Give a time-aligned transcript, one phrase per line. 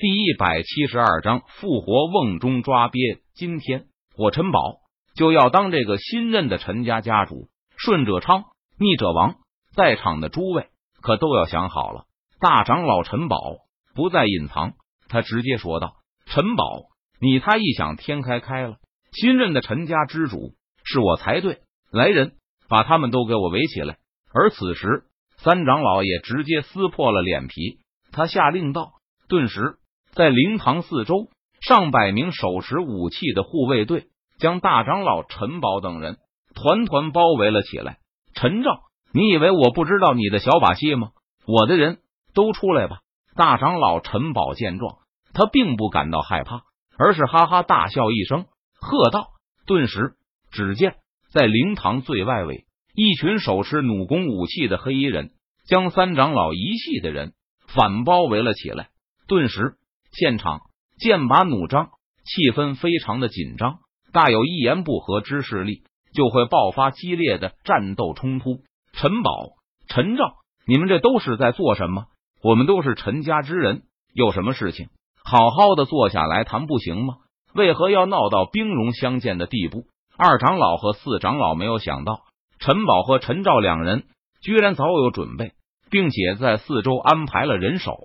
[0.00, 3.18] 第一百七十二章复活瓮中抓鳖。
[3.34, 4.76] 今天我陈宝
[5.16, 7.48] 就要当这个新任的陈家家主。
[7.76, 8.44] 顺者昌，
[8.78, 9.38] 逆者亡。
[9.74, 10.68] 在场的诸位
[11.02, 12.04] 可都要想好了。
[12.38, 13.40] 大长老陈宝
[13.96, 14.74] 不再隐藏，
[15.08, 16.84] 他直接说道：“陈宝，
[17.20, 18.76] 你他异想天开开了。
[19.10, 20.54] 新任的陈家之主
[20.84, 21.58] 是我才对。
[21.90, 22.36] 来人，
[22.68, 23.98] 把他们都给我围起来。”
[24.32, 25.06] 而此时，
[25.38, 27.80] 三长老也直接撕破了脸皮，
[28.12, 28.92] 他下令道
[29.28, 29.78] ：“顿时，
[30.12, 31.28] 在灵堂四周，
[31.60, 34.06] 上百名手持武器的护卫队
[34.38, 36.18] 将大长老陈宝等人
[36.54, 37.98] 团团包围了起来。
[38.34, 38.80] 陈照，
[39.12, 41.10] 你以为我不知道你的小把戏吗？
[41.46, 41.98] 我的人
[42.34, 42.98] 都出来吧！”
[43.36, 44.96] 大长老陈宝见状，
[45.32, 46.62] 他并不感到害怕，
[46.98, 49.28] 而是哈哈大笑一声，喝道
[49.64, 50.14] ：“顿时，
[50.50, 50.96] 只见
[51.30, 55.30] 在灵堂最外围。”一群手持弩弓武器的黑衣人
[55.68, 57.32] 将三长老一系的人
[57.68, 58.88] 反包围了起来，
[59.28, 59.76] 顿时
[60.12, 60.60] 现场
[60.98, 61.90] 剑拔弩张，
[62.24, 63.78] 气氛非常的紧张。
[64.12, 65.82] 大有一言不合之势力
[66.14, 68.62] 就会爆发激烈的战斗冲突。
[68.92, 69.30] 陈宝、
[69.88, 70.24] 陈照，
[70.66, 72.06] 你们这都是在做什么？
[72.42, 73.82] 我们都是陈家之人，
[74.14, 74.88] 有什么事情
[75.22, 77.16] 好好的坐下来谈不行吗？
[77.54, 79.84] 为何要闹到兵戎相见的地步？
[80.16, 82.22] 二长老和四长老没有想到。
[82.58, 84.04] 陈宝和陈照两人
[84.40, 85.52] 居然早有准备，
[85.90, 87.96] 并且在四周安排了人手。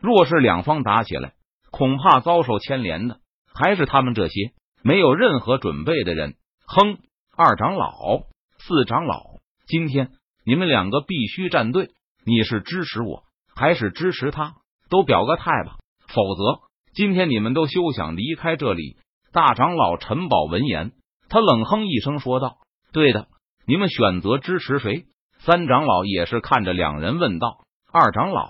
[0.00, 1.34] 若是两方打起来，
[1.70, 3.20] 恐怕遭受牵连的
[3.54, 6.34] 还是他们这些没有任何准备的人。
[6.66, 6.98] 哼！
[7.36, 8.22] 二长老、
[8.58, 9.22] 四长老，
[9.66, 10.10] 今天
[10.44, 11.90] 你们两个必须站队。
[12.24, 14.56] 你是支持我还是支持他？
[14.88, 15.76] 都表个态吧，
[16.08, 16.60] 否则
[16.92, 18.96] 今天你们都休想离开这里。
[19.32, 20.92] 大长老陈宝闻言，
[21.28, 22.58] 他冷哼一声说道
[22.92, 23.28] ：“对的。”
[23.66, 25.04] 你们选择支持谁？
[25.38, 27.58] 三长老也是看着两人问道。
[27.92, 28.48] 二长老、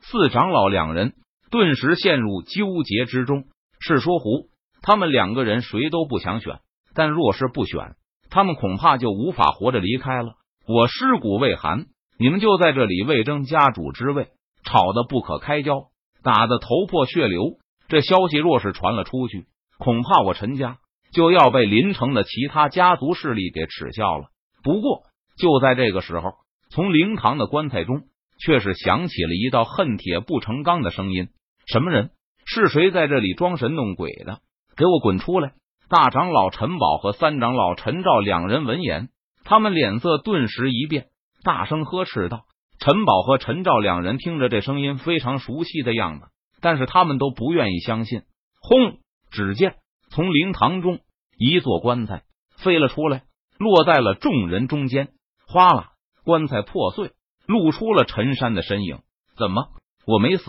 [0.00, 1.14] 四长老两人
[1.50, 3.44] 顿时陷入纠结之中。
[3.80, 4.48] 是说胡，
[4.82, 6.58] 他们两个人谁都不想选，
[6.94, 7.94] 但若是不选，
[8.28, 10.34] 他们恐怕就无法活着离开了。
[10.66, 11.86] 我尸骨未寒，
[12.18, 14.28] 你们就在这里为争家主之位，
[14.64, 15.86] 吵得不可开交，
[16.22, 17.58] 打得头破血流。
[17.86, 19.46] 这消息若是传了出去，
[19.78, 20.78] 恐怕我陈家
[21.12, 24.26] 就要被林城的其他家族势力给耻笑了。
[24.62, 25.04] 不过，
[25.38, 26.32] 就在这个时候，
[26.68, 28.02] 从灵堂的棺材中，
[28.44, 31.28] 却是响起了一道恨铁不成钢的声音
[31.68, 32.10] ：“什么人？
[32.44, 34.40] 是谁在这里装神弄鬼的？
[34.76, 35.52] 给我滚出来！”
[35.88, 39.08] 大长老陈宝和三长老陈照两人闻言，
[39.44, 41.06] 他们脸色顿时一变，
[41.42, 42.44] 大声呵斥道
[42.80, 46.26] ：“陈宝和陈照两人听着这声音非常熟悉的样子，
[46.60, 48.22] 但是他们都不愿意相信。”
[48.60, 48.98] 轰！
[49.30, 49.76] 只见
[50.10, 51.00] 从灵堂中
[51.38, 52.22] 一座棺材
[52.56, 53.22] 飞了出来。
[53.58, 55.08] 落在了众人中间，
[55.48, 55.90] 哗啦！
[56.22, 57.10] 棺材破碎，
[57.44, 59.00] 露出了陈山的身影。
[59.36, 59.70] 怎么，
[60.06, 60.44] 我没死？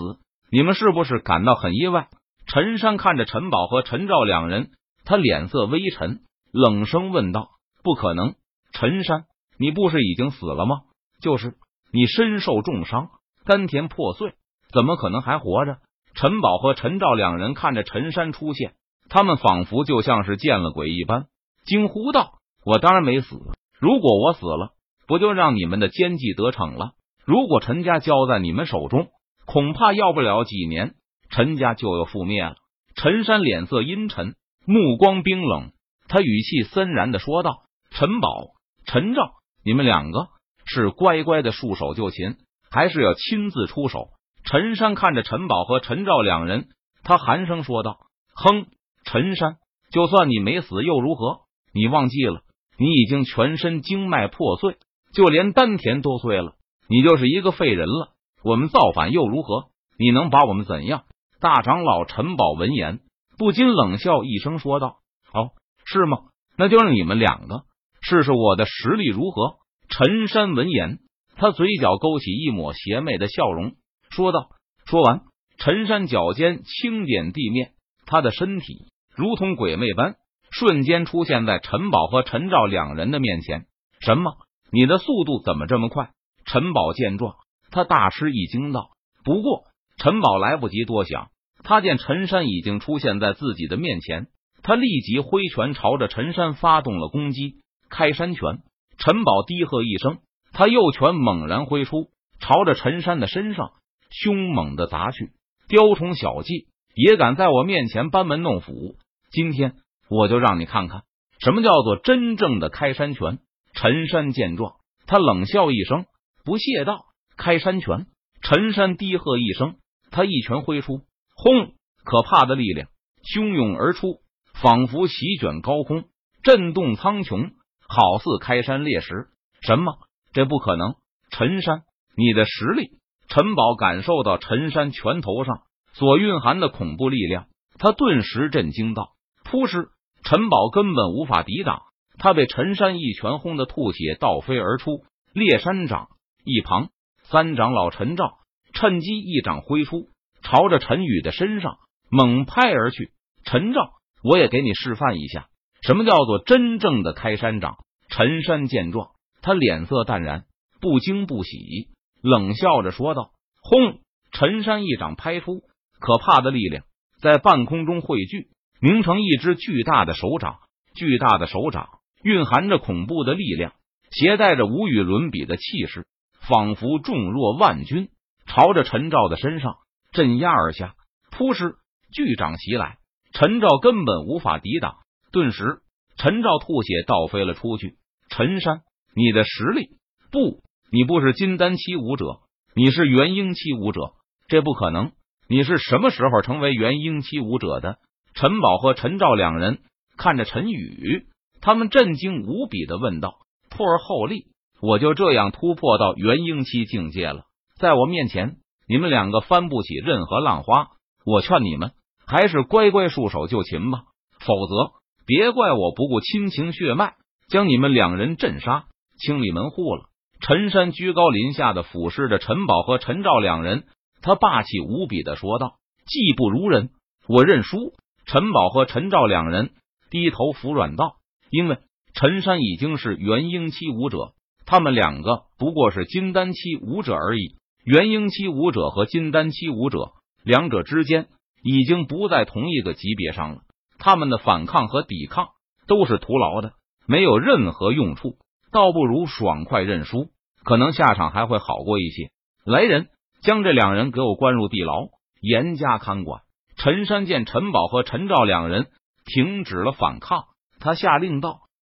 [0.52, 2.08] 你们是不是感到很意外？
[2.48, 4.72] 陈山看着陈宝和陈照两人，
[5.06, 6.22] 他脸色微沉，
[6.52, 7.50] 冷声问道
[7.84, 8.34] ：“不可能，
[8.74, 9.26] 陈山，
[9.60, 10.78] 你不是已经死了吗？
[11.22, 11.54] 就是
[11.94, 13.10] 你身受重伤，
[13.46, 14.34] 丹田破碎，
[14.74, 15.78] 怎么可能还活着？”
[16.16, 18.74] 陈宝和陈照两人看着陈山出现，
[19.10, 21.28] 他们仿佛就像是见了鬼一般，
[21.66, 22.40] 惊呼道。
[22.66, 23.40] 我当然没死。
[23.80, 24.74] 如果我死了，
[25.08, 26.94] 不就让你们的奸计得逞了？
[27.24, 29.08] 如果陈家交在你们手中，
[29.52, 30.94] 恐怕要不了几年，
[31.32, 32.56] 陈家就要覆灭了。
[32.94, 35.72] 陈山脸色阴沉，目光冰冷，
[36.08, 38.50] 他语气森然的说道：“陈宝、
[38.86, 39.32] 陈照，
[39.66, 40.28] 你们两个
[40.66, 42.36] 是乖乖的束手就擒，
[42.70, 44.10] 还是要亲自出手？”
[44.46, 46.68] 陈山看着陈宝和陈照两人，
[47.02, 47.98] 他寒声说道
[48.36, 48.68] ：“哼，
[49.04, 49.56] 陈山，
[49.92, 51.40] 就算你没死又如何？
[51.74, 52.42] 你忘记了？”
[52.78, 54.78] 你已经全身经脉破碎，
[55.12, 56.54] 就连丹田都碎了，
[56.88, 58.14] 你就是一个废人了。
[58.44, 59.70] 我们造反又如何？
[59.98, 61.04] 你能把我们怎样？
[61.40, 63.00] 大长老陈宝闻言
[63.38, 64.98] 不禁冷笑一声，说道
[65.34, 65.52] ：“哦，
[65.86, 66.20] 是吗？
[66.58, 67.64] 那就让你们两个
[68.02, 69.58] 试试我的实力如何？”
[69.90, 71.00] 陈山闻言，
[71.36, 73.74] 他嘴角勾起一抹邪魅的笑容，
[74.10, 74.50] 说道
[74.86, 75.22] ：“说完，
[75.58, 77.72] 陈山脚尖轻点地面，
[78.06, 80.16] 他的身体如同鬼魅般。”
[80.52, 83.68] 瞬间出现在陈宝和陈照两人的面前。
[84.00, 84.36] 什么？
[84.72, 86.10] 你的速度怎么这么快？
[86.46, 87.36] 陈宝见状，
[87.72, 88.90] 他大吃一惊道。
[89.24, 89.64] 不过
[89.98, 91.30] 陈宝来不及多想，
[91.64, 94.28] 他见陈山已经出现在自己的面前，
[94.64, 97.58] 他立即挥拳朝着陈山发动了攻击。
[97.90, 98.60] 开山拳！
[99.00, 100.20] 陈宝低喝一声，
[100.54, 103.72] 他右拳猛然挥出，朝着陈山的身上
[104.12, 105.32] 凶猛的砸去。
[105.68, 108.96] 雕虫小技，也敢在我面前班门弄斧？
[109.32, 109.74] 今天！
[110.08, 111.04] 我就让你看看
[111.40, 113.40] 什么叫做真正的开山拳。
[113.74, 114.76] 陈山见状，
[115.08, 116.06] 他冷笑一声，
[116.44, 117.06] 不屑道
[117.40, 118.06] ：“开山拳！”
[118.44, 119.78] 陈山低喝一声，
[120.12, 121.02] 他一拳挥出，
[121.36, 121.74] 轰！
[122.04, 122.88] 可怕的力量
[123.24, 124.22] 汹涌而出，
[124.54, 126.06] 仿佛席卷高空，
[126.44, 127.52] 震动苍穹，
[127.88, 129.30] 好似开山裂石。
[129.62, 129.98] 什么？
[130.32, 130.96] 这不可能！
[131.32, 131.82] 陈山，
[132.16, 132.92] 你的实力！
[133.28, 135.62] 陈宝感受到陈山拳头上
[135.94, 137.48] 所蕴含的恐怖力量，
[137.78, 139.12] 他顿时震惊道
[139.44, 139.90] ：“扑哧！”
[140.24, 141.82] 陈宝根本无法抵挡，
[142.18, 145.04] 他被陈山一拳轰得吐血倒飞而出。
[145.34, 146.08] 烈山掌
[146.44, 146.90] 一旁，
[147.32, 148.40] 三长老陈照
[148.74, 150.10] 趁机一掌挥出，
[150.42, 151.78] 朝着陈宇的身上
[152.10, 153.12] 猛拍而去。
[153.44, 153.92] 陈照，
[154.24, 155.48] 我也给你示范一下，
[155.84, 157.76] 什么叫做真正的开山掌。
[158.10, 159.12] 陈山见状，
[159.42, 160.46] 他脸色淡然，
[160.82, 161.90] 不惊不喜。
[162.22, 163.32] 冷笑着说道
[163.62, 164.00] ：“轰！”
[164.34, 165.62] 陈山一掌拍出，
[166.00, 166.84] 可怕的力量
[167.22, 168.48] 在半空中汇聚，
[168.82, 170.58] 凝成一只巨大的手掌。
[170.96, 171.90] 巨大的手掌
[172.24, 173.74] 蕴含着恐怖的力量，
[174.12, 176.08] 携带着无与伦比的气势，
[176.50, 178.10] 仿佛重若万钧，
[178.48, 179.78] 朝着陈照的身上
[180.12, 180.96] 镇压而下。
[181.30, 181.76] 扑哧！
[182.12, 182.98] 巨掌袭来，
[183.34, 184.96] 陈照根本无法抵挡。
[185.32, 185.82] 顿时，
[186.18, 187.98] 陈照吐血倒飞了出去。
[188.30, 188.82] 陈山，
[189.16, 189.92] 你的实力
[190.32, 190.64] 不？
[190.92, 192.40] 你不是金丹期武者，
[192.74, 194.14] 你是元婴期武者，
[194.48, 195.12] 这不可能！
[195.48, 198.00] 你是什么时候成为元婴期武者的？
[198.34, 199.82] 陈宝和陈照两人
[200.18, 201.28] 看着陈宇，
[201.62, 203.38] 他们震惊无比的问道
[203.70, 204.48] ：“破而后立，
[204.82, 207.44] 我就这样突破到元婴期境界了？
[207.78, 210.90] 在我面前，你们两个翻不起任何浪花。
[211.26, 211.92] 我劝你们
[212.26, 214.04] 还是乖乖束手就擒吧，
[214.40, 214.94] 否则
[215.26, 217.14] 别怪我不顾亲情血脉，
[217.50, 218.86] 将你们两人镇杀，
[219.20, 220.04] 清理门户了。”
[220.42, 223.84] 陈山居高临下的俯视着陈宝和陈照两人，
[224.22, 225.76] 他霸气无比的说道
[226.08, 226.92] ：“技不如人，
[227.28, 227.94] 我认输。”
[228.26, 229.72] 陈宝和陈照两人
[230.10, 231.16] 低头服软道
[231.52, 231.80] ：“因为
[232.14, 234.32] 陈山已经是元婴期武者，
[234.70, 237.56] 他们两个不过是金丹期武者而已。
[237.84, 240.12] 元婴期武者和金丹期武者
[240.44, 241.28] 两者之间
[241.64, 243.62] 已经不在同一个级别上了，
[243.98, 245.48] 他们的反抗和抵抗
[245.88, 246.74] 都是徒劳的，
[247.08, 248.36] 没有任何用处。”
[248.72, 250.28] 倒不如爽快认输，
[250.64, 252.30] 可能下场还会好过一些。
[252.64, 253.08] 来人，
[253.42, 255.08] 将这两人给我关入地牢，
[255.42, 256.44] 严加看管。
[256.78, 258.86] 陈山见陈宝和陈照两人
[259.26, 260.44] 停止了反抗，
[260.80, 261.62] 他下令道：“